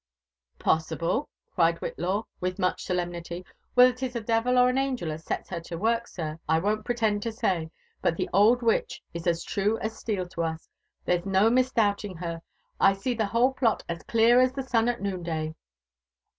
[0.57, 3.45] Possible!" cried Whillaw wilh much solemnity.
[3.61, 6.57] '* WheAer 'lis a devil or an angel as sets her to work, sir, I
[6.57, 7.69] won't pretend to say,—
[8.01, 10.67] but the old witch is as true as steel to us;
[11.05, 12.41] there's no misdoubting her
[12.79, 15.53] —I see the whole plot as clear as the sun at noonday.